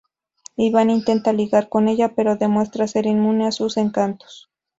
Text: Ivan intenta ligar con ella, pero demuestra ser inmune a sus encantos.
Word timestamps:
Ivan 0.55 0.89
intenta 0.89 1.31
ligar 1.31 1.69
con 1.69 1.87
ella, 1.87 2.15
pero 2.15 2.35
demuestra 2.35 2.87
ser 2.87 3.05
inmune 3.05 3.45
a 3.45 3.51
sus 3.51 3.77
encantos. 3.77 4.49